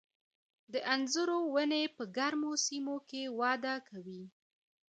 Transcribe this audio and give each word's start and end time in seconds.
د 0.73 0.73
انځرو 0.93 1.39
ونې 1.53 1.83
په 1.95 2.03
ګرمو 2.17 2.51
سیمو 2.65 2.95
کې 3.09 3.21
وده 3.39 3.75
کوي. 3.87 4.23